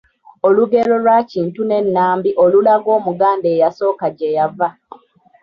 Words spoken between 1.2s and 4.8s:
Kintu ne Nnambi olulaga Omuganda eyasooka gye yava.